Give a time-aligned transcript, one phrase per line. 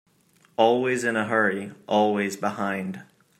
[0.57, 3.03] Always in a hurry, always behind.